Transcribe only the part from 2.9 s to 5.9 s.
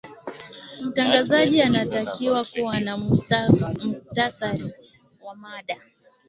muhtasari wa mada